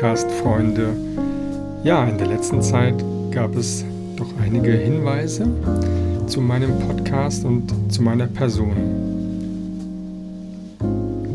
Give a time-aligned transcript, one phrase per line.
[0.00, 0.96] Podcast-Freunde.
[1.84, 2.94] Ja, in der letzten Zeit
[3.32, 3.84] gab es
[4.16, 5.46] doch einige Hinweise
[6.26, 8.72] zu meinem Podcast und zu meiner Person.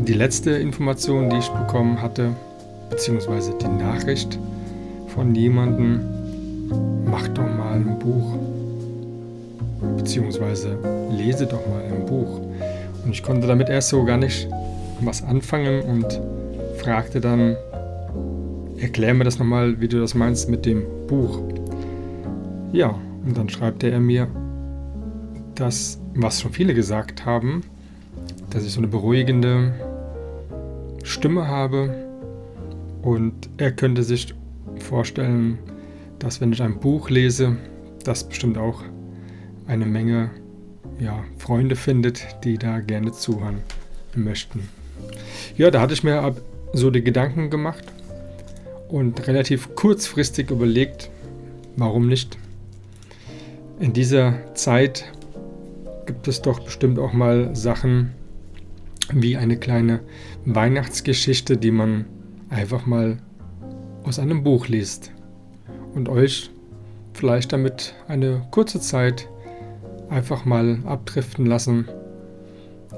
[0.04, 2.30] Die letzte Information, die ich bekommen hatte,
[2.90, 4.36] beziehungsweise die Nachricht
[5.14, 6.00] von jemandem,
[7.08, 8.36] mach doch mal ein Buch,
[9.96, 10.76] beziehungsweise
[11.12, 12.40] lese doch mal ein Buch.
[13.04, 14.48] Und ich konnte damit erst so gar nicht
[15.00, 16.20] was anfangen und
[16.78, 17.56] fragte dann,
[18.78, 21.40] erklär mir das nochmal, wie du das meinst mit dem Buch.
[22.72, 24.28] Ja, und dann schreibt er mir,
[25.54, 27.62] dass, was schon viele gesagt haben,
[28.50, 29.74] dass ich so eine beruhigende
[31.02, 31.94] Stimme habe
[33.02, 34.34] und er könnte sich
[34.78, 35.58] vorstellen,
[36.18, 37.56] dass wenn ich ein Buch lese,
[38.04, 38.82] das bestimmt auch
[39.66, 40.30] eine Menge
[40.98, 43.58] ja, Freunde findet, die da gerne zuhören
[44.14, 44.68] möchten.
[45.56, 46.34] Ja, da hatte ich mir
[46.72, 47.84] so die Gedanken gemacht
[48.88, 51.10] und relativ kurzfristig überlegt,
[51.76, 52.38] warum nicht.
[53.78, 55.04] In dieser Zeit
[56.06, 58.12] gibt es doch bestimmt auch mal Sachen
[59.12, 60.00] wie eine kleine
[60.44, 62.06] Weihnachtsgeschichte, die man
[62.48, 63.18] einfach mal
[64.04, 65.10] aus einem Buch liest
[65.94, 66.50] und euch
[67.12, 69.28] vielleicht damit eine kurze Zeit
[70.08, 71.86] einfach mal abdriften lassen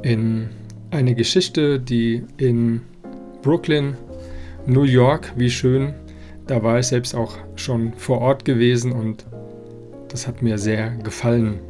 [0.03, 0.51] in
[0.91, 2.83] eine Geschichte, die in
[3.43, 3.97] Brooklyn
[4.69, 5.95] New York, wie schön.
[6.47, 9.25] Da war ich selbst auch schon vor Ort gewesen und
[10.09, 11.61] das hat mir sehr gefallen.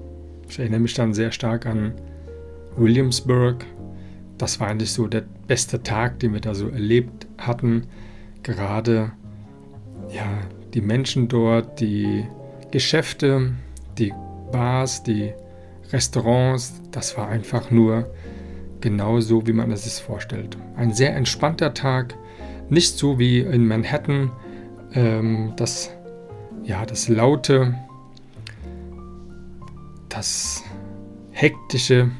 [0.48, 1.92] Ich erinnere mich dann sehr stark an
[2.76, 3.64] Williamsburg.
[4.36, 7.86] Das war eigentlich so der beste Tag, den wir da so erlebt hatten.
[8.42, 9.12] Gerade
[10.12, 10.26] ja,
[10.74, 12.24] die Menschen dort, die
[12.72, 13.52] Geschäfte,
[13.96, 14.12] die
[14.50, 15.32] Bars, die
[15.92, 18.10] Restaurants, das war einfach nur
[18.80, 20.58] genau so, wie man es sich vorstellt.
[20.74, 22.16] Ein sehr entspannter Tag,
[22.70, 24.30] nicht so wie in Manhattan,
[24.94, 25.90] ähm, das,
[26.64, 27.74] ja, das laute,
[30.08, 30.62] das
[31.30, 32.10] hektische,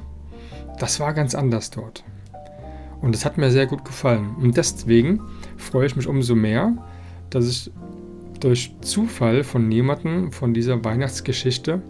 [0.79, 2.05] das war ganz anders dort.
[3.01, 4.35] Und es hat mir sehr gut gefallen.
[4.41, 5.21] Und deswegen
[5.57, 6.73] freue ich mich umso mehr,
[7.31, 7.71] dass ich
[8.41, 11.83] durch Zufall von jemandem von dieser Weihnachtsgeschichte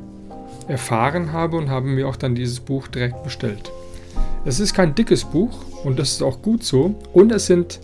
[0.67, 3.71] erfahren habe und habe mir auch dann dieses Buch direkt bestellt.
[4.45, 6.95] Es ist kein dickes Buch und das ist auch gut so.
[7.13, 7.81] Und es sind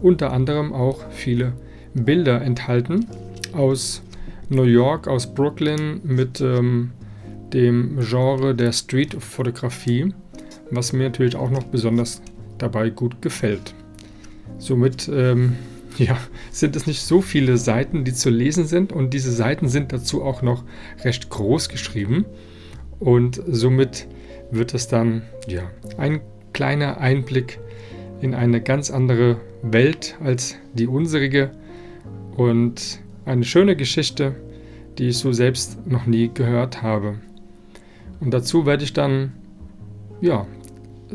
[0.00, 1.52] unter anderem auch viele
[1.94, 3.06] Bilder enthalten
[3.52, 4.02] aus
[4.48, 6.92] New York, aus Brooklyn mit ähm,
[7.52, 10.12] dem Genre der Street-Fotografie,
[10.70, 12.22] was mir natürlich auch noch besonders
[12.58, 13.74] dabei gut gefällt.
[14.58, 15.56] Somit ähm,
[15.98, 16.16] ja,
[16.50, 20.22] sind es nicht so viele Seiten, die zu lesen sind und diese Seiten sind dazu
[20.22, 20.64] auch noch
[21.04, 22.24] recht groß geschrieben
[22.98, 24.06] und somit
[24.50, 25.62] wird es dann ja,
[25.98, 26.20] ein
[26.52, 27.60] kleiner Einblick
[28.20, 31.50] in eine ganz andere Welt als die unsere
[32.36, 34.34] und eine schöne Geschichte,
[34.98, 37.16] die ich so selbst noch nie gehört habe.
[38.20, 39.32] Und dazu werde ich dann
[40.20, 40.46] ja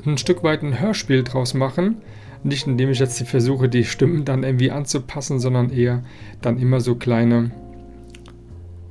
[0.05, 1.97] ein Stück weit ein Hörspiel draus machen.
[2.43, 6.03] Nicht indem ich jetzt versuche, die Stimmen dann irgendwie anzupassen, sondern eher
[6.41, 7.51] dann immer so kleine,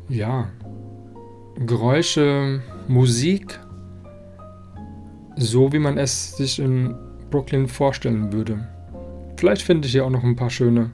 [0.09, 0.49] ja,
[1.67, 3.61] Geräusche, Musik,
[5.37, 6.95] so wie man es sich in
[7.33, 8.69] Brooklyn vorstellen würde.
[9.37, 10.93] Vielleicht finde ich hier auch noch ein paar schöne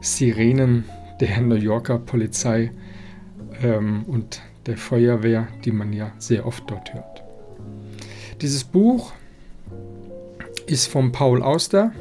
[0.00, 0.84] Sirenen
[1.20, 2.70] der New Yorker Polizei
[3.62, 7.24] ähm, und der Feuerwehr, die man ja sehr oft dort hört.
[8.40, 9.12] Dieses Buch
[10.66, 11.92] ist von Paul Auster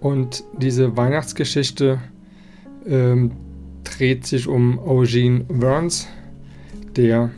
[0.00, 2.00] und diese Weihnachtsgeschichte
[2.86, 3.32] ähm,
[3.84, 6.08] dreht sich um Eugene Burns,
[6.96, 7.30] der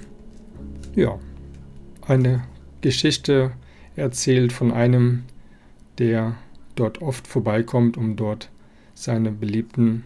[0.95, 1.19] ja
[2.07, 2.45] eine
[2.81, 3.53] Geschichte
[3.97, 5.25] erzählt von einem,
[5.99, 6.37] der
[6.75, 8.51] dort oft vorbeikommt, um dort
[8.95, 10.05] seine beliebten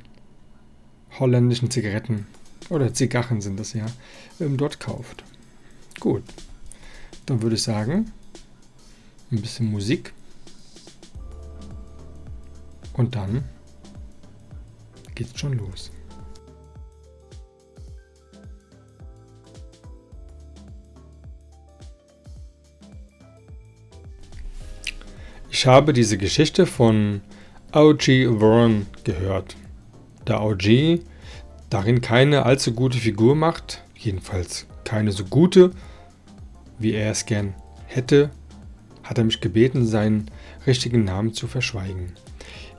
[1.19, 2.27] holländischen Zigaretten
[2.69, 3.87] oder Zigarren sind das ja,
[4.41, 5.25] ähm, dort kauft.
[5.99, 6.23] Gut,
[7.27, 8.13] dann würde ich sagen,
[9.31, 10.13] ein bisschen Musik
[12.93, 13.45] und dann
[15.15, 15.91] geht's schon los.
[25.61, 27.21] Ich habe diese Geschichte von
[27.75, 28.27] O.G.
[28.41, 29.57] Warren gehört.
[30.25, 31.01] Da O.G.
[31.69, 35.73] darin keine allzu gute Figur macht, jedenfalls keine so gute,
[36.79, 37.53] wie er es gern
[37.85, 38.31] hätte,
[39.03, 40.31] hat er mich gebeten, seinen
[40.67, 42.15] richtigen Namen zu verschweigen.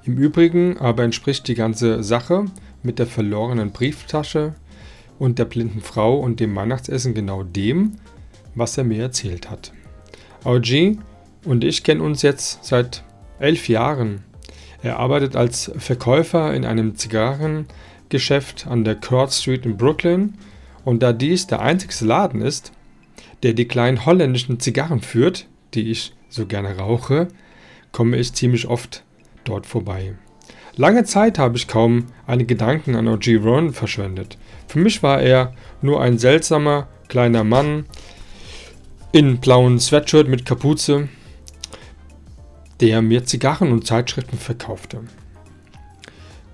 [0.03, 2.45] Im Übrigen aber entspricht die ganze Sache
[2.81, 4.55] mit der verlorenen Brieftasche
[5.19, 7.97] und der blinden Frau und dem Weihnachtsessen genau dem,
[8.55, 9.71] was er mir erzählt hat.
[10.45, 10.97] OG
[11.45, 13.03] und ich kennen uns jetzt seit
[13.39, 14.23] elf Jahren.
[14.83, 20.35] Er arbeitet als Verkäufer in einem Zigarrengeschäft an der Court Street in Brooklyn
[20.83, 22.71] und da dies der einzige Laden ist,
[23.43, 27.27] der die kleinen holländischen Zigarren führt, die ich so gerne rauche,
[27.91, 29.03] komme ich ziemlich oft
[29.43, 30.15] dort vorbei.
[30.77, 33.35] Lange Zeit habe ich kaum einen Gedanken an O.G.
[33.35, 34.37] Ron verschwendet.
[34.67, 37.85] Für mich war er nur ein seltsamer kleiner Mann
[39.11, 41.09] in blauen Sweatshirt mit Kapuze,
[42.81, 45.01] der mir Zigarren und Zeitschriften verkaufte.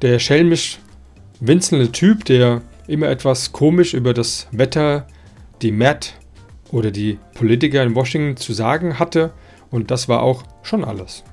[0.02, 0.80] Der schelmisch
[1.40, 5.08] winzelnde Typ, der immer etwas komisch über das Wetter,
[5.62, 6.14] die Matt
[6.72, 9.34] oder die Politiker in Washington zu sagen hatte,
[9.72, 11.24] und das war auch schon alles.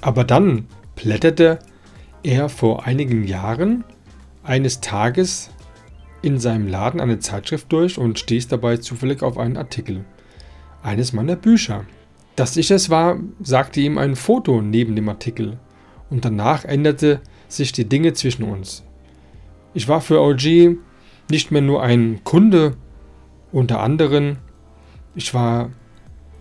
[0.00, 0.66] Aber dann
[0.96, 1.58] blätterte
[2.22, 3.84] er vor einigen Jahren
[4.42, 5.50] eines Tages
[6.22, 10.04] in seinem Laden eine Zeitschrift durch und stieß dabei zufällig auf einen Artikel.
[10.84, 11.86] Eines meiner Bücher.
[12.36, 15.58] Dass ich es war, sagte ihm ein Foto neben dem Artikel.
[16.10, 18.84] Und danach änderte sich die Dinge zwischen uns.
[19.72, 20.76] Ich war für OG
[21.30, 22.76] nicht mehr nur ein Kunde
[23.50, 24.38] unter anderen,
[25.14, 25.70] ich war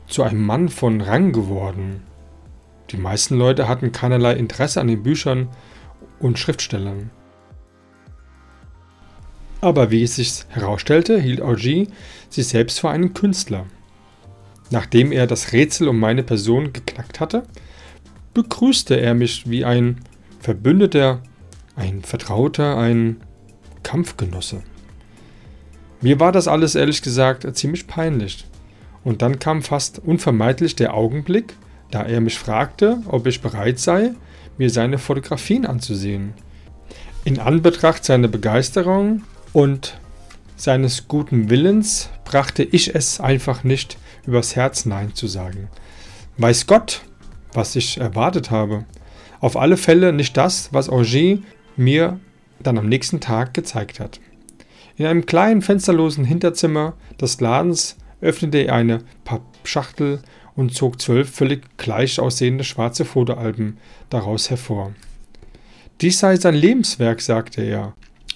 [0.08, 2.02] zu einem Mann von Rang geworden.
[2.90, 5.48] Die meisten Leute hatten keinerlei Interesse an den Büchern
[6.20, 7.12] und Schriftstellern.
[9.62, 11.88] Aber wie es sich herausstellte, hielt Augie
[12.30, 13.68] sich selbst für einen Künstler.
[14.74, 17.44] Nachdem er das Rätsel um meine Person geknackt hatte,
[18.34, 20.00] begrüßte er mich wie ein
[20.40, 21.22] Verbündeter,
[21.76, 23.18] ein Vertrauter, ein
[23.84, 24.64] Kampfgenosse.
[26.02, 28.48] Mir war das alles ehrlich gesagt ziemlich peinlich.
[29.04, 31.54] Und dann kam fast unvermeidlich der Augenblick,
[31.92, 34.14] da er mich fragte, ob ich bereit sei,
[34.58, 36.34] mir seine Fotografien anzusehen.
[37.26, 39.22] In Anbetracht seiner Begeisterung
[39.52, 40.00] und
[40.64, 45.68] seines guten Willens brachte ich es einfach nicht übers Herz Nein zu sagen.
[46.38, 47.02] Weiß Gott,
[47.52, 48.86] was ich erwartet habe.
[49.42, 51.40] Auf alle Fälle nicht das, was Auger
[51.76, 52.22] mir
[52.62, 54.22] dann am nächsten Tag gezeigt hat.
[54.96, 60.22] In einem kleinen fensterlosen Hinterzimmer des Ladens öffnete er eine Pappschachtel
[60.56, 63.80] und zog zwölf völlig gleich aussehende schwarze Fotoalben
[64.10, 64.94] daraus hervor.
[66.00, 67.96] Dies sei sein Lebenswerk, sagte er,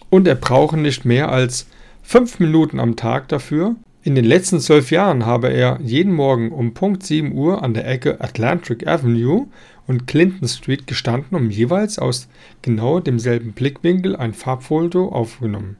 [0.10, 1.68] und er brauche nicht mehr als
[2.08, 3.76] fünf Minuten am Tag dafür.
[4.02, 7.86] In den letzten zwölf Jahren habe er jeden Morgen um Punkt 7 Uhr an der
[7.86, 9.48] Ecke Atlantic Avenue
[9.88, 12.30] und Clinton Street gestanden, um jeweils aus
[12.62, 15.76] genau demselben Blickwinkel ein Farbfoto aufgenommen.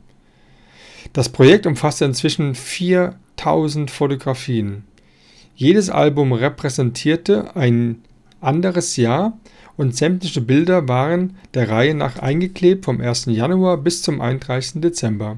[1.14, 4.84] Das Projekt umfasste inzwischen 4000 Fotografien.
[5.56, 8.02] Jedes Album repräsentierte ein
[8.42, 9.40] anderes Jahr
[9.78, 13.28] und sämtliche Bilder waren der Reihe nach eingeklebt vom 1.
[13.28, 14.82] Januar bis zum 31.
[14.82, 15.38] Dezember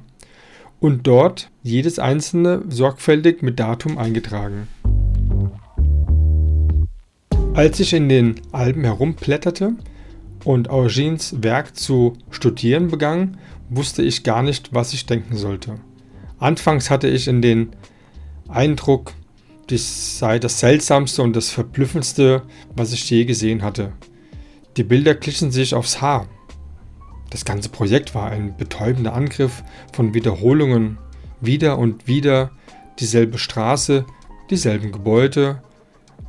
[0.79, 4.67] und dort jedes einzelne sorgfältig mit Datum eingetragen.
[7.53, 9.73] Als ich in den Alben herumblätterte
[10.45, 13.37] und Augins Werk zu studieren begann,
[13.69, 15.75] wusste ich gar nicht, was ich denken sollte.
[16.37, 17.71] Anfangs hatte ich in den
[18.47, 19.13] Eindruck,
[19.69, 22.43] dies sei das Seltsamste und das Verblüffendste,
[22.75, 23.91] was ich je gesehen hatte.
[24.77, 26.27] Die Bilder glichen sich aufs Haar.
[27.29, 30.97] Das ganze Projekt war ein betäubender Angriff von Wiederholungen.
[31.41, 32.51] Wieder und wieder
[32.99, 34.05] dieselbe Straße,
[34.49, 35.61] dieselben Gebäude,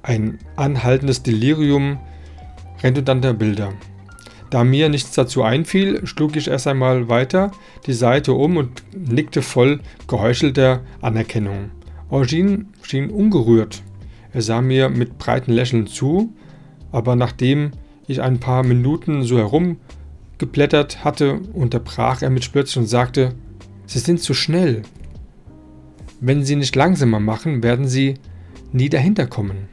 [0.03, 1.99] ein anhaltendes Delirium
[2.83, 3.73] redundanter Bilder.
[4.51, 7.53] Da mir nichts dazu einfiel, schlug ich erst einmal weiter
[7.87, 11.71] die Seite um und nickte voll geheuchelter Anerkennung.
[12.11, 13.83] Eugene schien ungerührt.
[14.33, 16.35] Er sah mir mit breiten Lächeln zu,
[16.91, 17.71] aber nachdem
[18.09, 19.39] ich ein paar Minuten so
[20.41, 23.35] herumgeblättert hatte, unterbrach er mich plötzlich und sagte,
[23.87, 24.83] Sie sind zu schnell.
[26.21, 28.15] Wenn Sie nicht langsamer machen, werden Sie
[28.73, 29.69] nie dahinter kommen.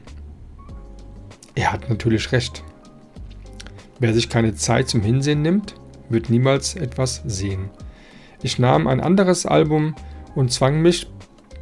[1.54, 2.62] Er hat natürlich recht.
[4.00, 5.74] Wer sich keine Zeit zum Hinsehen nimmt,
[6.08, 7.70] wird niemals etwas sehen.
[8.42, 9.94] Ich nahm ein anderes Album
[10.34, 11.08] und zwang mich,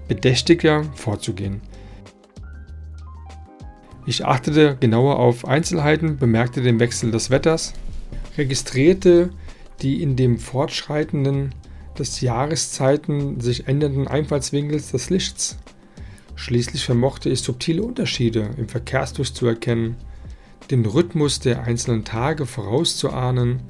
[0.09, 1.61] bedächtiger vorzugehen.
[4.07, 7.75] Ich achtete genauer auf Einzelheiten, bemerkte den Wechsel des Wetters,
[8.39, 9.31] registrierte
[9.83, 11.55] die in dem Fortschreitenden
[11.99, 15.59] des Jahreszeiten sich ändernden Einfallswinkels des Lichts.
[16.35, 19.97] Schließlich vermochte ich subtile Unterschiede im Verkehrsfluss zu erkennen,
[20.71, 23.61] den Rhythmus der einzelnen Tage vorauszuahnen,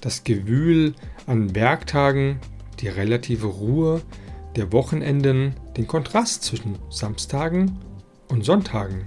[0.00, 0.94] das Gewühl
[1.26, 2.38] an Werktagen,
[2.80, 4.02] die relative Ruhe
[4.54, 7.78] der Wochenenden, den Kontrast zwischen Samstagen
[8.28, 9.06] und Sonntagen.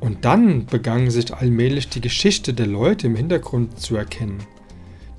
[0.00, 4.38] Und dann begann sich allmählich die Geschichte der Leute im Hintergrund zu erkennen.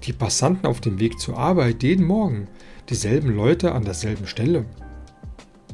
[0.04, 2.48] Die Passanten auf dem Weg zur Arbeit jeden Morgen,
[2.90, 4.66] dieselben Leute an derselben Stelle.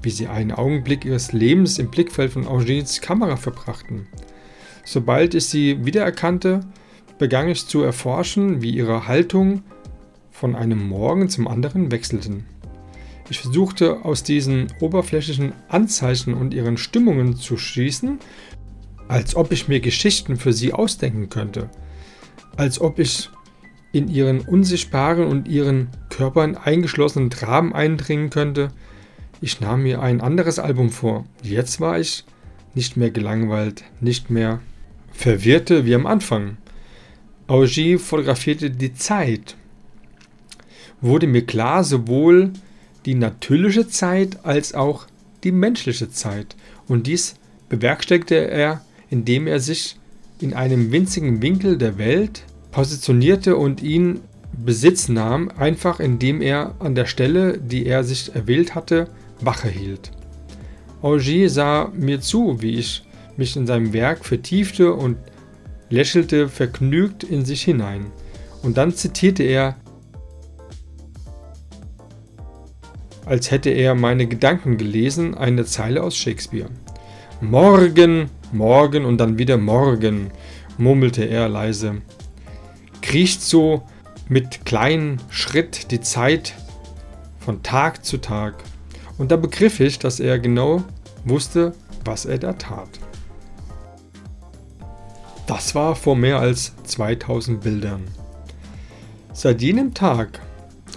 [0.02, 4.08] Wie sie einen Augenblick ihres Lebens im Blickfeld von Augins Kamera verbrachten–
[4.86, 6.62] Sobald ich sie wiedererkannte,
[7.18, 9.64] begann ich zu erforschen, wie ihre Haltung
[10.30, 12.46] von einem Morgen zum anderen wechselten.
[13.30, 18.20] Ich versuchte aus diesen oberflächlichen Anzeichen und ihren Stimmungen zu schließen,
[19.08, 21.70] als ob ich mir Geschichten für sie ausdenken könnte,
[22.58, 23.30] als ob ich
[23.92, 28.70] in ihren unsichtbaren und ihren Körpern eingeschlossenen Dramen eindringen könnte.
[29.40, 31.26] Ich nahm mir ein anderes Album vor.
[31.44, 32.26] Jetzt war ich
[32.74, 34.60] nicht mehr gelangweilt, nicht mehr
[35.14, 36.58] verwirrte wie am Anfang.
[37.48, 39.56] Augie fotografierte die Zeit.
[41.00, 42.52] Wurde mir klar, sowohl
[43.06, 45.08] die natürliche Zeit als auch
[45.44, 46.56] die menschliche Zeit.
[46.88, 47.36] Und dies
[47.70, 48.82] bewerkstelligte er,
[49.16, 49.96] indem er sich
[50.42, 52.44] in einem winzigen Winkel der Welt
[52.74, 54.20] positionierte und ihn
[54.52, 59.08] Besitz nahm, einfach indem er an der Stelle, die er sich erwählt hatte,
[59.40, 60.12] Wache hielt.
[61.02, 63.04] Augie sah mir zu, wie ich
[63.38, 65.16] mich in seinem Werk vertiefte und
[65.90, 68.08] lächelte vergnügt in sich hinein.
[68.64, 69.78] Und dann zitierte er
[73.26, 76.70] als hätte er meine Gedanken gelesen, eine Zeile aus Shakespeare.
[77.42, 80.32] Morgen, morgen und dann wieder morgen,
[80.78, 82.02] murmelte er leise.
[83.02, 83.84] Kriecht so
[84.28, 86.56] mit kleinem Schritt die Zeit
[87.40, 88.56] von Tag zu Tag.
[89.18, 90.84] Und da begriff ich, dass er genau
[91.24, 92.90] wusste, was er da tat.
[95.48, 98.04] Das war vor mehr als 2000 Bildern.
[99.32, 100.40] Seit jenem Tag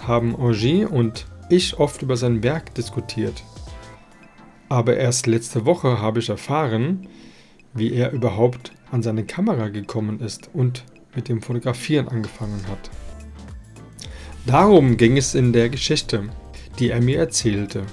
[0.07, 3.43] haben Augie und ich oft über sein Werk diskutiert.
[4.69, 7.07] Aber erst letzte Woche habe ich erfahren,
[7.73, 10.83] wie er überhaupt an seine Kamera gekommen ist und
[11.15, 12.89] mit dem Fotografieren angefangen hat.
[14.45, 16.29] Darum ging es in der Geschichte,
[16.79, 17.83] die er mir erzählte,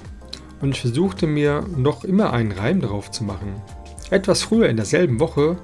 [0.61, 3.61] und ich versuchte mir noch immer einen Reim darauf zu machen.
[4.09, 5.57] Etwas früher in derselben Woche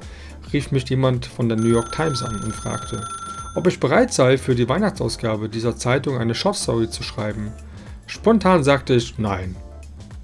[0.52, 3.08] rief mich jemand von der New York Times an und fragte,
[3.56, 7.52] ob ich bereit sei, für die Weihnachtsausgabe dieser Zeitung eine Short-Story zu schreiben
[8.06, 9.56] Spontan sagte ich nein.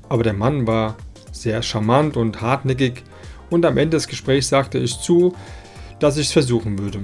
[0.10, 0.96] Aber der Mann war
[1.32, 3.04] sehr charmant und hartnäckig
[3.50, 5.36] und am Ende des Gesprächs sagte ich zu,
[6.00, 7.04] dass ich es versuchen würde.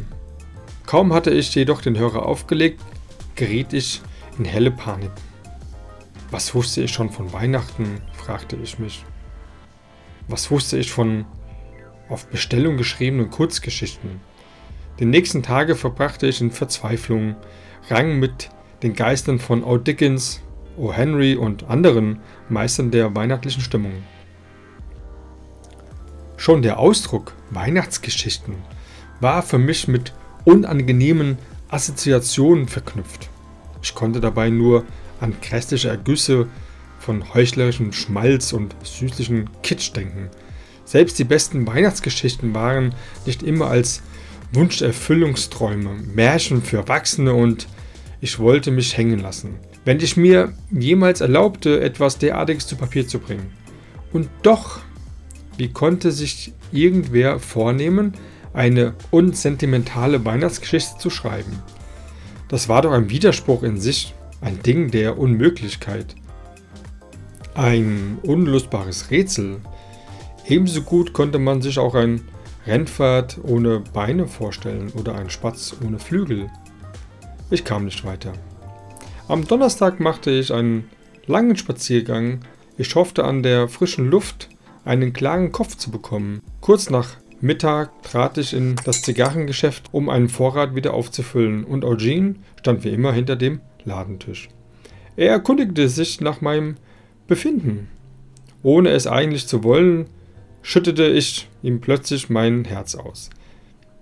[0.86, 2.82] Kaum hatte ich jedoch den Hörer aufgelegt,
[3.36, 4.02] geriet ich
[4.38, 5.12] in helle Panik.
[6.32, 8.02] Was wusste ich schon von Weihnachten?
[8.14, 9.06] fragte ich mich.
[10.28, 11.26] Was wusste ich von
[12.10, 14.22] auf Bestellung geschriebenen Kurzgeschichten?
[15.00, 17.36] Die nächsten Tage verbrachte ich in Verzweiflung,
[17.90, 18.50] rang mit
[18.82, 19.78] den Geistern von O.
[19.78, 20.42] Dickens,
[20.78, 20.92] O.
[20.92, 23.94] Henry und anderen Meistern der weihnachtlichen Stimmung.
[26.38, 28.56] Schon der Ausdruck Weihnachtsgeschichten
[29.20, 30.14] war für mich mit
[30.44, 31.38] unangenehmen
[31.70, 33.30] Assoziationen verknüpft.
[33.82, 34.86] Ich konnte dabei nur
[35.20, 36.48] an grässliche Ergüsse
[37.00, 40.30] von heuchlerischem Schmalz und süßlichen Kitsch denken.
[40.86, 42.94] Selbst die besten Weihnachtsgeschichten waren
[43.26, 44.02] nicht immer als
[44.54, 47.68] Wunscherfüllungsträume, Märchen für Erwachsene und
[48.22, 53.20] ich wollte mich hängen lassen wenn ich mir jemals erlaubte, etwas derartiges zu Papier zu
[53.20, 53.54] bringen.
[54.12, 54.80] Und doch,
[55.58, 58.14] wie konnte sich irgendwer vornehmen,
[58.54, 61.62] eine unsentimentale Weihnachtsgeschichte zu schreiben?
[62.48, 66.16] Das war doch ein Widerspruch in sich, ein Ding der Unmöglichkeit.
[67.54, 69.62] Ein unlustbares Rätsel.
[70.46, 72.22] Ebenso gut konnte man sich auch ein
[72.68, 76.50] Rennpferd ohne Beine vorstellen oder ein Spatz ohne Flügel.
[77.50, 78.34] Ich kam nicht weiter.
[79.28, 80.90] Am Donnerstag machte ich einen
[81.28, 82.42] langen Spaziergang.
[82.78, 84.50] Ich hoffte an der frischen Luft
[84.86, 86.42] einen klaren Kopf zu bekommen.
[86.62, 92.36] Kurz nach Mittag trat ich in das Zigarrengeschäft, um einen Vorrat wieder aufzufüllen, und Eugene
[92.60, 94.50] stand wie immer hinter dem Ladentisch.
[95.18, 96.76] Er erkundigte sich nach meinem
[97.28, 97.88] Befinden.
[98.64, 100.08] Ohne es eigentlich zu wollen,
[100.62, 103.30] schüttete ich ihm plötzlich mein Herz aus.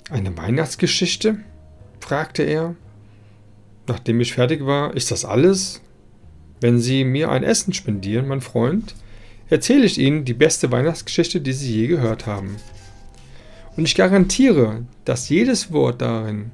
[0.09, 1.39] Eine Weihnachtsgeschichte?
[1.99, 2.75] fragte er.
[3.87, 5.81] Nachdem ich fertig war, ist das alles?
[6.61, 8.95] Wenn Sie mir ein Essen spendieren, mein Freund,
[9.53, 12.55] erzähle ich Ihnen die beste Weihnachtsgeschichte, die Sie je gehört haben.
[13.77, 16.49] Und ich garantiere, dass jedes Wort darin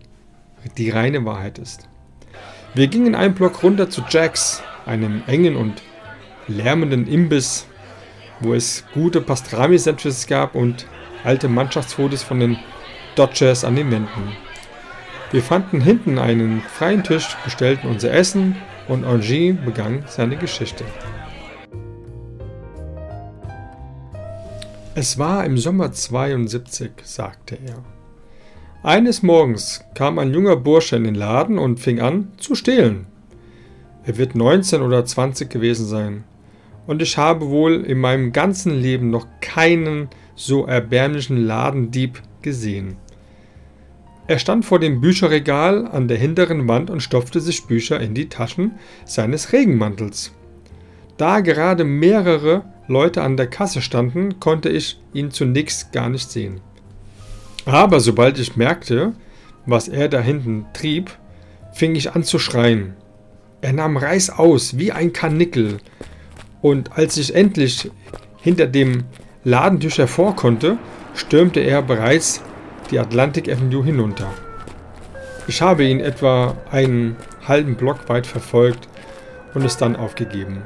[0.78, 1.88] die reine Wahrheit ist.
[2.74, 5.82] Wir gingen einen Block runter zu Jack's, einem engen und
[6.50, 7.68] lärmenden Imbiss,
[8.42, 10.86] wo es gute Pastrami-Sandwiches gab und
[11.24, 12.58] alte Mannschaftsfotos von den
[13.16, 14.36] Dodgers an den Wänden.
[15.32, 18.58] Wir fanden hinten einen freien Tisch, bestellten unser Essen
[18.90, 20.84] und Angie begann seine Geschichte.
[25.02, 27.86] Es war im Sommer 72, sagte er.
[28.84, 33.06] Eines Morgens kam ein junger Bursche in den Laden und fing an zu stehlen.
[34.04, 36.26] Er wird 19 oder 20 gewesen sein.
[36.86, 42.98] Und ich habe wohl in meinem ganzen Leben noch keinen so erbärmlichen Ladendieb gesehen.
[44.28, 48.28] Er stand vor dem Bücherregal an der hinteren Wand und stopfte sich Bücher in die
[48.28, 48.74] Taschen
[49.06, 50.34] seines Regenmantels.
[51.16, 56.60] Da gerade mehrere Leute an der Kasse standen, konnte ich ihn zunächst gar nicht sehen.
[57.66, 59.14] Aber sobald ich merkte,
[59.66, 61.12] was er da hinten trieb,
[61.72, 62.96] fing ich an zu schreien.
[63.62, 65.78] Er nahm Reis aus wie ein Karnickel,
[66.62, 67.90] und als ich endlich
[68.42, 69.04] hinter dem
[69.44, 70.78] Ladentisch hervor konnte,
[71.14, 72.42] stürmte er bereits
[72.92, 74.34] die Atlantic Avenue hinunter.
[75.48, 77.16] Ich habe ihn etwa einen
[77.48, 78.90] halben Block weit verfolgt
[79.54, 80.64] und es dann aufgegeben.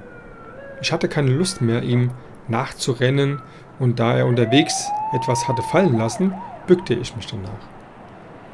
[0.84, 2.12] Ich hatte keine Lust mehr, ihm
[2.50, 3.42] nachzurennen,
[3.80, 6.34] und da er unterwegs etwas hatte fallen lassen,
[6.68, 7.50] bückte ich mich danach.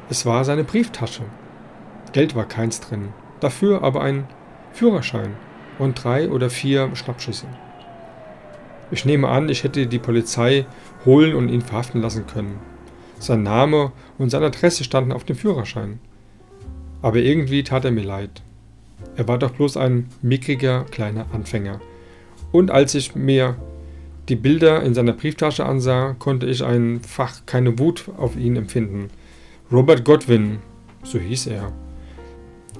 [0.08, 1.24] Es war seine Brieftasche.
[2.12, 3.08] Geld war keins drin,
[3.40, 4.28] dafür aber ein
[4.72, 5.34] Führerschein
[5.80, 7.46] und drei oder vier Schnappschüsse.
[8.92, 10.66] Ich nehme an, ich hätte die Polizei
[11.04, 12.60] holen und ihn verhaften lassen können.
[13.18, 15.98] Sein Name und seine Adresse standen auf dem Führerschein.
[17.02, 18.40] Aber irgendwie tat er mir leid.
[19.16, 21.80] Er war doch bloß ein mickriger kleiner Anfänger.
[22.52, 23.56] Und als ich mir
[24.28, 29.10] die Bilder in seiner Brieftasche ansah, konnte ich einfach keine Wut auf ihn empfinden.
[29.72, 30.58] Robert Godwin,
[31.02, 31.72] so hieß er.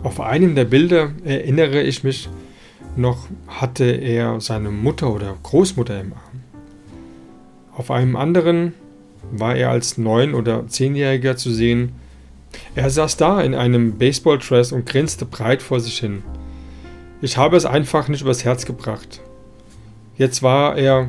[0.02, 2.28] Auf einem der Bilder erinnere ich mich
[2.96, 6.40] noch, hatte er seine Mutter oder Großmutter im Arm.
[7.76, 8.74] Auf einem anderen
[9.30, 11.92] war er als neun- oder zehnjähriger zu sehen.
[12.74, 16.22] Er saß da in einem Baseball-Dress und grinste breit vor sich hin.
[17.22, 19.20] Ich habe es einfach nicht übers Herz gebracht.
[20.20, 21.09] Jetzt war er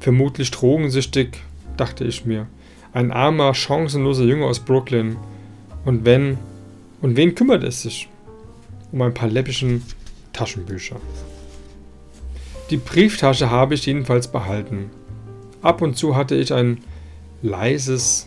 [0.00, 1.28] vermutlich drogensüchtig,
[1.76, 2.48] dachte ich mir.
[2.92, 5.16] Ein armer, chancenloser Junge aus Brooklyn.
[5.84, 6.38] Und wenn,
[7.00, 8.08] und wen kümmert es sich?
[8.90, 9.84] Um ein paar läppischen
[10.32, 10.96] Taschenbücher.
[12.70, 14.90] Die Brieftasche habe ich jedenfalls behalten.
[15.62, 16.78] Ab und zu hatte ich ein
[17.42, 18.26] leises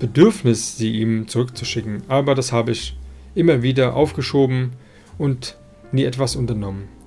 [0.00, 2.96] Bedürfnis, sie ihm zurückzuschicken, aber das habe ich
[3.36, 4.72] immer wieder aufgeschoben
[5.18, 5.56] und
[5.92, 6.97] nie etwas unternommen.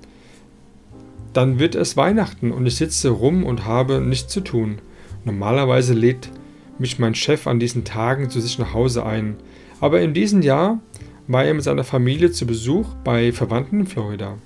[1.32, 4.78] Dann wird es Weihnachten und ich sitze rum und habe nichts zu tun.
[5.24, 6.30] Normalerweise lädt
[6.78, 9.36] mich mein Chef an diesen Tagen zu sich nach Hause ein,
[9.80, 10.80] aber in diesem Jahr
[11.26, 14.36] war er mit seiner Familie zu Besuch bei Verwandten in Florida.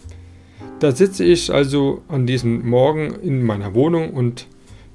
[0.79, 4.47] Da sitze ich also an diesem Morgen in meiner Wohnung und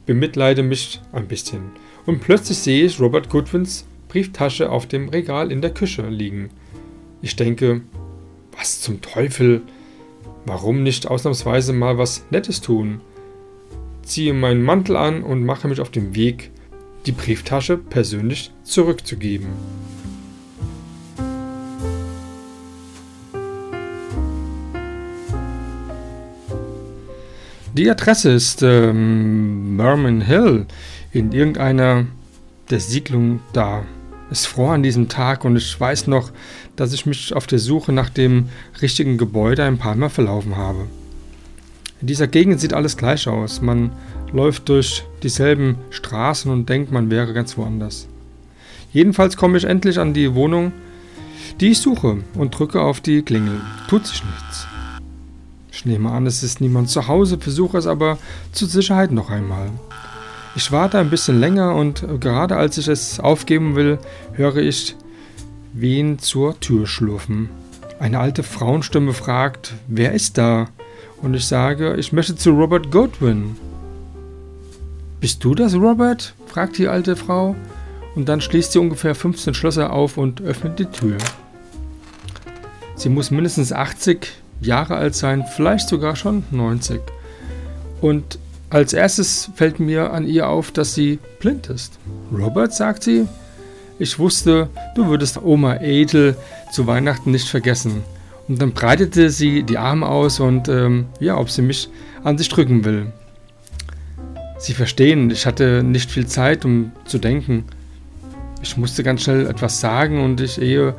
[0.06, 1.72] bemitleide mich ein bisschen
[2.06, 6.50] und plötzlich sehe ich Robert Goodwins Brieftasche auf dem Regal in der Küche liegen.
[7.22, 7.82] Ich denke,
[8.58, 9.62] was zum Teufel?
[10.46, 13.02] Warum nicht ausnahmsweise mal was Nettes tun?
[14.04, 16.52] Ziehe meinen Mantel an und mache mich auf den Weg,
[17.06, 19.48] die Brieftasche persönlich zurückzugeben.
[27.74, 30.66] Die Adresse ist ähm, Merman Hill
[31.14, 32.06] in irgendeiner
[32.70, 33.86] der Siedlungen da.
[34.32, 36.32] Es fror an diesem Tag und ich weiß noch,
[36.78, 38.48] dass ich mich auf der Suche nach dem
[38.82, 40.88] richtigen Gebäude ein paar Mal verlaufen habe.
[42.00, 43.62] In dieser Gegend sieht alles gleich aus.
[43.62, 43.92] Man
[44.32, 48.08] läuft durch dieselben Straßen und denkt, man wäre ganz woanders.
[48.94, 50.72] Jedenfalls komme ich endlich an die Wohnung,
[51.60, 53.60] die ich suche und drücke auf die Klingel.
[53.90, 54.66] Tut sich nichts.
[55.74, 58.18] Ich nehme an, es ist niemand zu Hause, versuche es aber
[58.54, 59.72] zur Sicherheit noch einmal.
[60.54, 64.00] Ich warte ein bisschen länger und gerade als ich es aufgeben will,
[64.34, 64.96] höre ich
[65.74, 67.50] wen zur Tür schlurfen.
[68.00, 70.68] Eine alte Frauenstimme fragt, wer ist da?
[71.22, 73.56] Und ich sage, ich möchte zu Robert Godwin.
[75.22, 76.34] Bist du das, Robert?
[76.48, 77.56] fragt die alte Frau.
[78.16, 81.18] Und dann schließt sie ungefähr 15 Schlösser auf und öffnet die Tür.
[82.96, 84.28] Sie muss mindestens 80
[84.60, 87.00] Jahre alt sein, vielleicht sogar schon 90.
[88.02, 88.38] Und
[88.72, 92.00] als erstes fällt mir an ihr auf, dass sie blind ist.
[92.32, 93.28] Robert, sagt sie,
[94.00, 96.36] ich wusste, du würdest Oma Edel
[96.72, 98.02] zu Weihnachten nicht vergessen.
[98.48, 101.90] Und dann breitete sie die Arme aus und ähm, ja, ob sie mich
[102.24, 103.12] an sich drücken will.
[104.58, 107.66] Sie verstehen, ich hatte nicht viel Zeit, um zu denken.
[108.64, 110.96] Ich musste ganz schnell etwas sagen und ich, ehe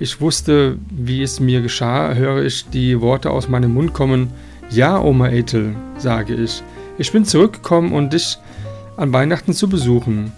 [0.00, 4.30] ich wusste, wie es mir geschah, höre ich die Worte aus meinem Mund kommen.
[4.70, 6.62] Ja, Oma Ethel, sage ich.
[7.02, 8.38] Ich bin zurückgekommen, um dich
[8.96, 10.30] an Weihnachten zu besuchen.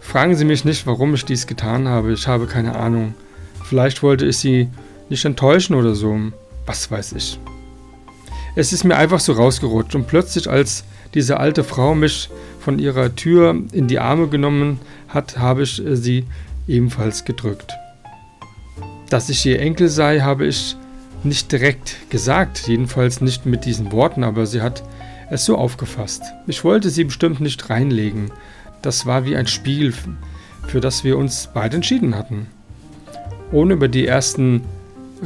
[0.00, 2.12] Fragen Sie mich nicht, warum ich dies getan habe.
[2.12, 3.16] Ich habe keine Ahnung.
[3.64, 4.68] Vielleicht wollte ich Sie
[5.08, 6.16] nicht enttäuschen oder so.
[6.64, 7.40] Was weiß ich.
[8.54, 12.30] Es ist mir einfach so rausgerutscht und plötzlich, als diese alte Frau mich
[12.60, 16.24] von ihrer Tür in die Arme genommen hat, habe ich sie
[16.68, 17.72] ebenfalls gedrückt.
[19.10, 20.76] Dass ich ihr Enkel sei, habe ich
[21.24, 24.84] nicht direkt gesagt, jedenfalls nicht mit diesen Worten, aber sie hat
[25.32, 26.22] es so aufgefasst.
[26.46, 28.30] Ich wollte sie bestimmt nicht reinlegen.
[28.82, 29.92] Das war wie ein Spiel
[30.66, 32.46] für das wir uns beide entschieden hatten.
[33.50, 34.62] Ohne über die ersten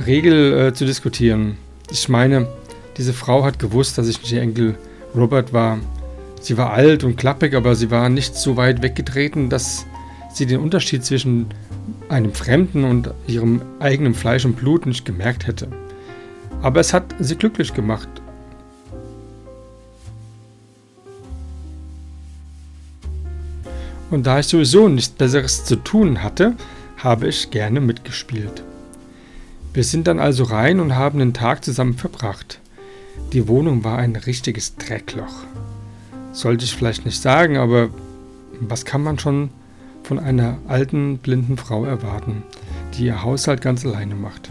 [0.06, 1.56] Regeln äh, zu diskutieren.
[1.90, 2.48] Ich meine,
[2.96, 4.76] diese Frau hat gewusst, dass ich nicht ihr Enkel
[5.14, 5.78] Robert war.
[6.40, 9.86] Sie war alt und klappig, aber sie war nicht so weit weggetreten, dass
[10.32, 11.46] sie den Unterschied zwischen
[12.08, 15.68] einem Fremden und ihrem eigenen Fleisch und Blut nicht gemerkt hätte.
[16.62, 18.08] Aber es hat sie glücklich gemacht.
[24.10, 26.54] Und da ich sowieso nichts Besseres zu tun hatte,
[26.98, 28.62] habe ich gerne mitgespielt.
[29.74, 32.60] Wir sind dann also rein und haben den Tag zusammen verbracht.
[33.32, 35.44] Die Wohnung war ein richtiges Dreckloch.
[36.32, 37.90] Sollte ich vielleicht nicht sagen, aber
[38.60, 39.50] was kann man schon
[40.02, 42.42] von einer alten, blinden Frau erwarten,
[42.94, 44.50] die ihr Haushalt ganz alleine macht?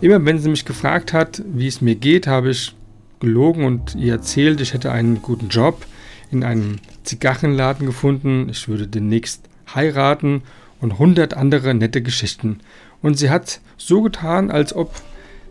[0.00, 2.74] Immer wenn sie mich gefragt hat, wie es mir geht, habe ich
[3.20, 5.86] gelogen und ihr erzählt, ich hätte einen guten Job
[6.30, 10.42] in einem Zigarrenladen gefunden, ich würde demnächst heiraten
[10.80, 12.60] und hundert andere nette Geschichten.
[13.02, 14.94] Und sie hat so getan, als ob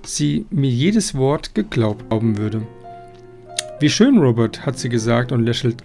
[0.03, 2.61] sie mir jedes Wort geglaubt haben würde.
[3.79, 5.83] Wie schön, Robert, hat sie gesagt und lächelt.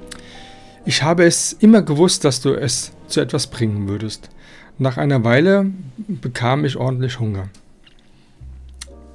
[0.84, 4.30] Ich habe es immer gewusst, dass du es zu etwas bringen würdest.
[4.78, 5.70] Nach einer Weile
[6.08, 7.48] bekam ich ordentlich Hunger.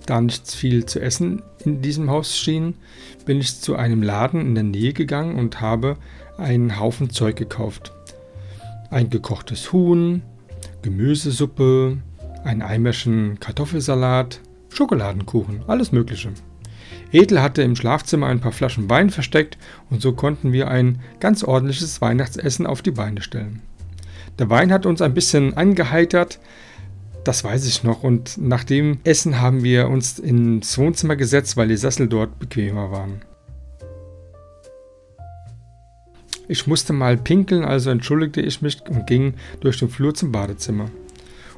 [0.07, 2.75] Da nichts viel zu essen in diesem Haus schien,
[3.25, 5.97] bin ich zu einem Laden in der Nähe gegangen und habe
[6.37, 7.91] einen Haufen Zeug gekauft.
[8.89, 10.23] Ein gekochtes Huhn,
[10.81, 11.97] Gemüsesuppe,
[12.45, 14.39] ein Eimerchen Kartoffelsalat,
[14.69, 16.29] Schokoladenkuchen, alles Mögliche.
[17.11, 19.57] Ethel hatte im Schlafzimmer ein paar Flaschen Wein versteckt
[19.89, 23.61] und so konnten wir ein ganz ordentliches Weihnachtsessen auf die Beine stellen.
[24.39, 26.39] Der Wein hat uns ein bisschen angeheitert,
[27.27, 31.67] das weiß ich noch, und nach dem Essen haben wir uns ins Wohnzimmer gesetzt, weil
[31.67, 33.21] die Sessel dort bequemer waren.
[36.47, 40.89] Ich musste mal pinkeln, also entschuldigte ich mich und ging durch den Flur zum Badezimmer.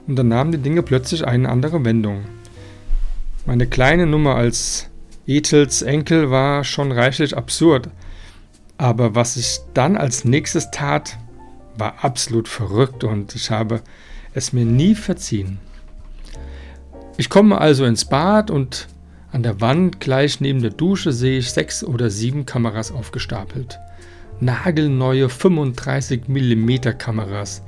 [0.08, 2.26] Und dann nahmen die Dinge plötzlich eine andere Wendung.
[3.46, 4.90] Meine kleine Nummer als
[5.28, 7.90] Ethels Enkel war schon reichlich absurd,
[8.80, 11.20] aber was ich dann als nächstes tat,
[11.78, 13.82] war absolut verrückt und ich habe
[14.34, 15.60] es mir nie verziehen.
[17.18, 18.88] Ich komme also ins Bad und
[19.32, 23.78] an der Wand gleich neben der Dusche sehe ich sechs oder sieben Kameras aufgestapelt.
[24.40, 27.62] Nagelneue 35 mm Kameras.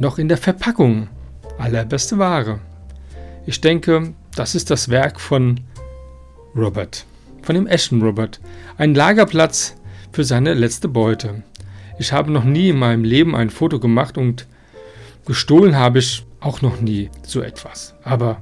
[0.00, 1.08] Noch in der Verpackung.
[1.56, 2.58] Allerbeste Ware.
[3.46, 5.60] Ich denke, das ist das Werk von
[6.56, 7.06] Robert,
[7.42, 8.40] von dem echten Robert.
[8.76, 9.76] Ein Lagerplatz
[10.10, 11.44] für seine letzte Beute.
[12.00, 14.47] Ich habe noch nie in meinem Leben ein Foto gemacht und
[15.28, 17.94] gestohlen habe ich auch noch nie so etwas.
[18.02, 18.40] Aber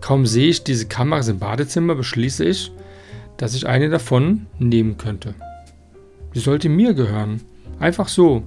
[0.00, 2.70] kaum sehe ich diese Kameras im Badezimmer, beschließe ich,
[3.38, 5.34] dass ich eine davon nehmen könnte.
[6.34, 7.40] Sie sollte mir gehören.
[7.80, 8.42] Einfach so.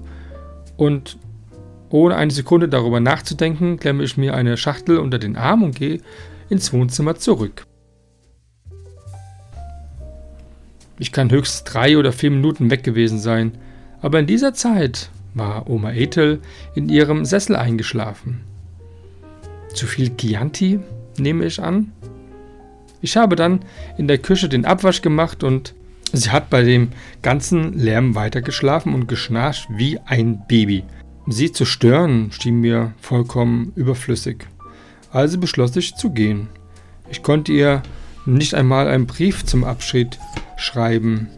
[0.76, 1.18] Und
[1.90, 6.00] ohne eine Sekunde darüber nachzudenken, klemme ich mir eine Schachtel unter den Arm und gehe
[6.48, 7.64] ins Wohnzimmer zurück.
[11.00, 13.58] Ich kann höchstens drei oder vier Minuten weg gewesen sein,
[14.00, 16.40] aber in dieser Zeit war Oma Ethel
[16.74, 18.40] in ihrem Sessel eingeschlafen.
[19.74, 20.80] Zu viel Chianti,
[21.18, 21.92] nehme ich an.
[23.00, 23.60] Ich habe dann
[23.96, 25.74] in der Küche den Abwasch gemacht und
[26.12, 26.90] sie hat bei dem
[27.22, 30.84] ganzen Lärm weitergeschlafen und geschnarcht wie ein Baby.
[31.26, 34.46] Sie zu stören schien mir vollkommen überflüssig.
[35.12, 36.48] Also beschloss ich zu gehen.
[37.10, 37.82] Ich konnte ihr
[38.26, 40.18] nicht einmal einen Brief zum Abschied
[40.56, 41.28] schreiben.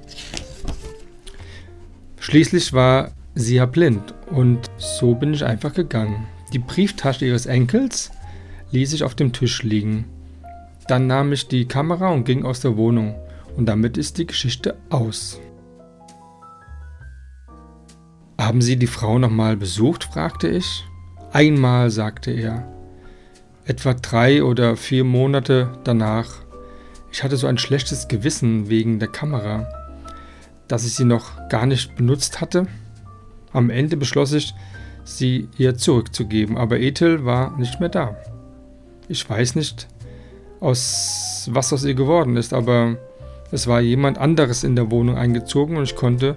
[2.18, 6.26] Schließlich war sie ja blind und so bin ich einfach gegangen.
[6.52, 8.10] Die Brieftasche ihres Enkels
[8.70, 10.06] ließ ich auf dem Tisch liegen.
[10.88, 13.14] Dann nahm ich die Kamera und ging aus der Wohnung.
[13.56, 15.38] Und damit ist die Geschichte aus.
[18.38, 20.04] Haben Sie die Frau nochmal besucht?
[20.04, 20.84] fragte ich.
[21.32, 22.72] Einmal, sagte er
[23.64, 26.42] etwa drei oder vier Monate danach.
[27.10, 29.68] Ich hatte so ein schlechtes Gewissen wegen der Kamera,
[30.68, 32.66] dass ich sie noch gar nicht benutzt hatte.
[33.52, 34.54] Am Ende beschloss ich,
[35.04, 38.16] sie ihr zurückzugeben, aber Ethel war nicht mehr da.
[39.08, 39.88] Ich weiß nicht,
[40.60, 42.96] aus, was aus ihr geworden ist, aber
[43.50, 46.36] es war jemand anderes in der Wohnung eingezogen und ich konnte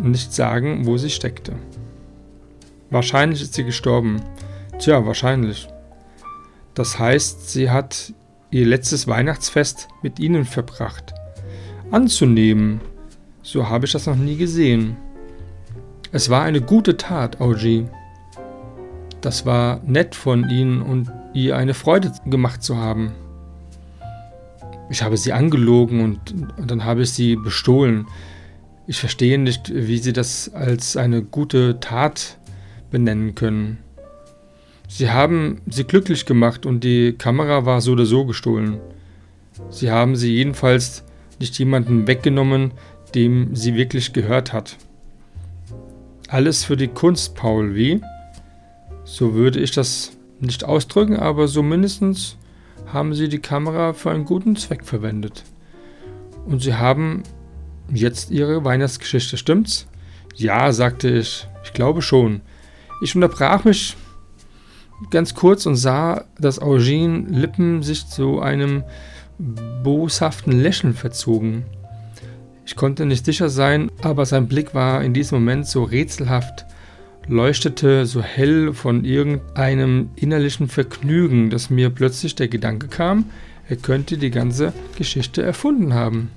[0.00, 1.52] nicht sagen, wo sie steckte.
[2.90, 4.22] Wahrscheinlich ist sie gestorben.
[4.78, 5.68] Tja, wahrscheinlich.
[6.74, 8.14] Das heißt, sie hat
[8.50, 11.12] ihr letztes Weihnachtsfest mit ihnen verbracht.
[11.90, 12.80] Anzunehmen,
[13.42, 14.96] so habe ich das noch nie gesehen.
[16.12, 17.86] Es war eine gute Tat, Augie.
[19.20, 23.12] Das war nett von ihnen und ihr eine Freude gemacht zu haben.
[24.90, 28.08] Ich habe sie angelogen und, und dann habe ich sie bestohlen.
[28.88, 32.38] Ich verstehe nicht, wie sie das als eine gute Tat
[32.90, 33.78] benennen können.
[34.88, 38.80] Sie haben sie glücklich gemacht und die Kamera war so oder so gestohlen.
[39.68, 41.04] Sie haben sie jedenfalls
[41.38, 42.72] nicht jemanden weggenommen,
[43.14, 44.76] dem sie wirklich gehört hat.
[46.30, 48.00] Alles für die Kunst, Paul, wie?
[49.02, 52.36] So würde ich das nicht ausdrücken, aber so mindestens
[52.86, 55.42] haben sie die Kamera für einen guten Zweck verwendet.
[56.46, 57.24] Und sie haben
[57.92, 59.88] jetzt ihre Weihnachtsgeschichte, stimmt's?
[60.36, 61.48] Ja, sagte ich.
[61.64, 62.42] Ich glaube schon.
[63.02, 63.96] Ich unterbrach mich
[65.10, 68.84] ganz kurz und sah, dass Eugene Lippen sich zu einem
[69.82, 71.64] boshaften Lächeln verzogen.
[72.70, 76.66] Ich konnte nicht sicher sein, aber sein Blick war in diesem Moment so rätselhaft,
[77.26, 83.24] leuchtete so hell von irgendeinem innerlichen Vergnügen, dass mir plötzlich der Gedanke kam,
[83.68, 86.30] er könnte die ganze Geschichte erfunden haben.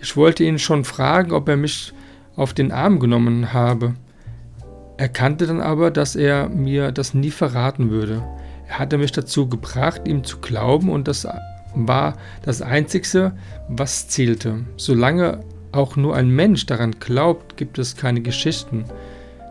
[0.00, 1.92] Ich wollte ihn schon fragen, ob er mich
[2.36, 3.94] auf den Arm genommen habe,
[4.96, 8.22] erkannte dann aber, dass er mir das nie verraten würde.
[8.68, 11.26] Er hatte mich dazu gebracht, ihm zu glauben und das
[11.74, 13.32] war das Einzige,
[13.68, 14.64] was zählte.
[14.76, 15.40] Solange
[15.72, 18.84] auch nur ein Mensch daran glaubt, gibt es keine Geschichten,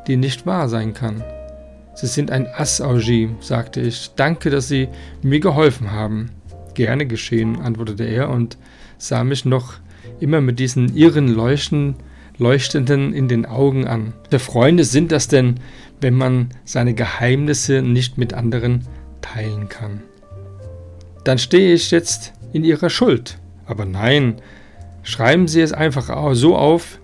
[0.08, 1.24] die nicht wahr sein kann.
[1.96, 4.12] Sie sind ein Ass, Augie, sagte ich.
[4.16, 4.88] Danke, dass Sie
[5.22, 6.32] mir geholfen haben.
[6.74, 8.58] Gerne geschehen, antwortete er und
[8.98, 9.74] sah mich noch
[10.20, 11.96] immer mit diesen irren Leuchten
[12.38, 14.14] leuchtenden in den Augen an.
[14.32, 15.60] Der Freunde sind das denn,
[16.02, 18.88] wenn man seine Geheimnisse nicht mit anderen
[19.22, 20.02] teilen kann.
[21.24, 23.38] Dann stehe ich jetzt in ihrer Schuld.
[23.66, 24.42] Aber nein,
[25.04, 27.00] schreiben Sie es einfach so auf,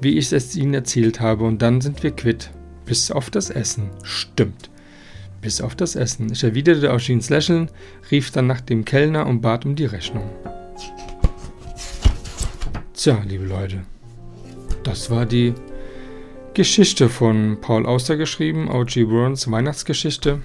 [0.00, 2.50] wie ich es Ihnen erzählt habe, und dann sind wir quitt.
[2.84, 3.90] Bis auf das Essen.
[4.02, 4.70] Stimmt.
[5.40, 6.30] Bis auf das Essen.
[6.32, 7.70] Ich erwiderte Auschins Lächeln,
[8.10, 10.28] rief dann nach dem Kellner und bat um die Rechnung.
[12.94, 13.82] Tja, liebe Leute,
[14.82, 15.54] das war die
[16.54, 19.04] Geschichte von Paul Auster geschrieben, O.G.
[19.04, 20.40] Burns Weihnachtsgeschichte,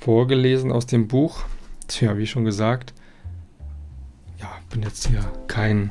[0.00, 1.44] vorgelesen aus dem Buch.
[1.88, 2.94] Tja, wie schon gesagt,
[4.40, 5.90] ja, bin jetzt hier kein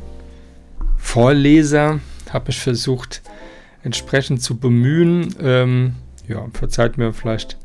[0.97, 1.99] Vorleser,
[2.31, 3.21] habe mich versucht
[3.83, 5.35] entsprechend zu bemühen.
[5.39, 5.95] Ähm,
[6.27, 7.57] ja, verzeiht mir vielleicht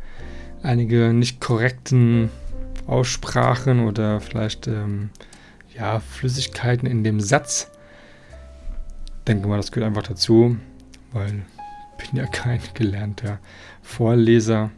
[0.62, 2.31] einige nicht korrekten
[2.87, 5.11] Aussprachen oder vielleicht ähm,
[5.77, 7.71] ja, Flüssigkeiten in dem Satz
[9.27, 10.57] denke mal, das gehört einfach dazu,
[11.12, 11.43] weil
[11.99, 13.39] ich bin ja kein gelernter
[13.83, 14.71] Vorleser,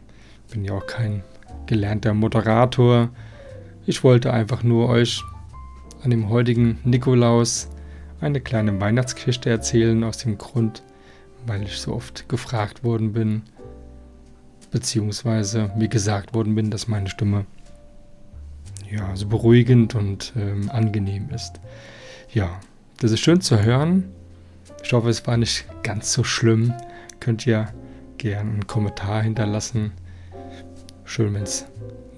[0.51, 1.23] bin ja auch kein
[1.65, 3.09] gelernter Moderator.
[3.85, 5.23] Ich wollte einfach nur euch
[6.03, 7.69] an dem heutigen Nikolaus
[8.21, 10.83] eine kleine Weihnachtsgeschichte erzählen, aus dem Grund,
[11.45, 13.43] weil ich so oft gefragt worden bin,
[14.71, 17.45] beziehungsweise mir gesagt worden bin, dass meine Stimme
[18.91, 21.59] ja so beruhigend und ähm, angenehm ist.
[22.33, 22.59] Ja,
[22.99, 24.05] das ist schön zu hören.
[24.83, 26.73] Ich hoffe, es war nicht ganz so schlimm.
[27.19, 27.69] Könnt ihr
[28.17, 29.91] gerne einen Kommentar hinterlassen.
[31.05, 31.65] Schön, wenn es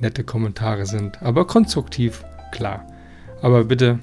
[0.02, 2.86] nette Kommentare sind, aber konstruktiv, klar.
[3.42, 4.00] Aber bitte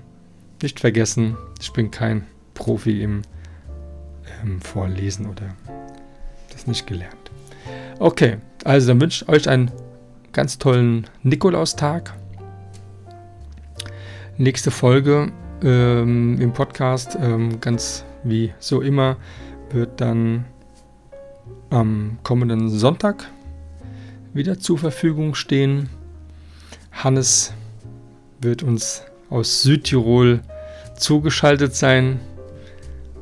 [0.63, 3.23] nicht vergessen, ich bin kein Profi im
[4.43, 5.55] ähm, Vorlesen oder
[6.53, 7.31] das nicht gelernt.
[7.99, 9.71] Okay, also dann wünsche ich euch einen
[10.33, 12.15] ganz tollen Nikolaustag.
[14.37, 15.33] Nächste Folge
[15.63, 19.17] ähm, im Podcast ähm, ganz wie so immer,
[19.71, 20.45] wird dann
[21.71, 23.29] am kommenden Sonntag
[24.39, 25.91] wieder zur Verfügung stehen.
[26.93, 27.53] Hannes
[28.41, 30.41] wird uns aus Südtirol
[30.97, 32.21] zugeschaltet sein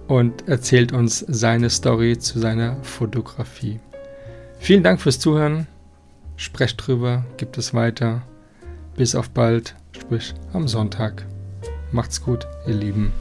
[0.07, 3.81] und erzählt uns seine Story zu seiner Fotografie.
[4.61, 5.67] Vielen Dank fürs Zuhören.
[6.37, 8.23] Sprecht drüber, gibt es weiter.
[8.95, 11.27] Bis auf bald, sprich am Sonntag.
[11.93, 13.13] Macht's gut, ihr Lieben.